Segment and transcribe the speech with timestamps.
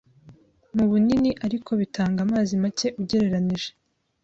[0.75, 3.69] mu bunini ariko bitanga amazi make ugereranije